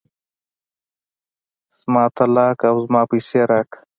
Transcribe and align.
زما 1.79 2.05
طلاق 2.17 2.59
او 2.69 2.75
زما 2.85 3.01
پيسې 3.11 3.39
راکه. 3.51 3.79